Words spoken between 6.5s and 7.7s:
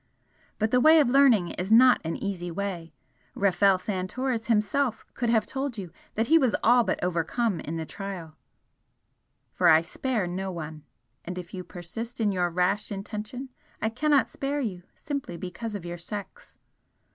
all but overcome